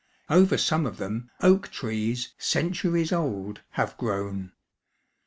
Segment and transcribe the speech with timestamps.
[0.31, 4.51] Over some of them, oak trees, centuries old, have grown.